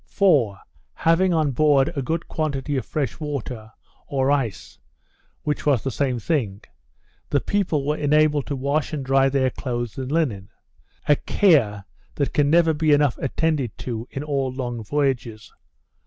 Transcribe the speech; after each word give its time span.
For, 0.09 0.57
having 0.95 1.31
on 1.31 1.51
board 1.51 1.93
a 1.95 2.01
good 2.01 2.27
quantity 2.27 2.75
of 2.75 2.87
fresh 2.87 3.19
water, 3.19 3.71
or 4.07 4.31
ice, 4.31 4.79
which 5.43 5.63
was 5.63 5.83
the 5.83 5.91
same 5.91 6.17
thing, 6.17 6.63
the 7.29 7.39
people 7.39 7.85
were 7.85 7.97
enabled 7.97 8.47
to 8.47 8.55
wash 8.55 8.93
and 8.93 9.05
dry 9.05 9.29
their 9.29 9.51
clothes 9.51 9.99
and 9.99 10.11
linen; 10.11 10.49
a 11.07 11.15
care 11.17 11.85
that 12.15 12.33
can 12.33 12.49
never 12.49 12.73
be 12.73 12.93
enough 12.93 13.15
attended 13.19 13.77
to 13.77 14.07
in 14.09 14.23
all 14.23 14.51
long 14.51 14.83
voyages. 14.83 15.53